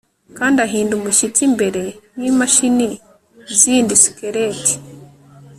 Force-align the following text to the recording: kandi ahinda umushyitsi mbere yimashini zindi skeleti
kandi 0.37 0.57
ahinda 0.65 0.93
umushyitsi 0.95 1.41
mbere 1.55 1.83
yimashini 2.21 2.87
zindi 3.59 3.93
skeleti 4.03 4.73